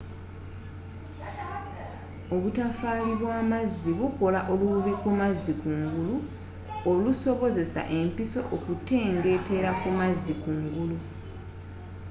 [2.35, 6.15] obutofaali bw'amazzi bukola olububi kumazzi kungulu
[6.91, 10.97] olusobozesa empiso okutengeetera kumazzi kungulu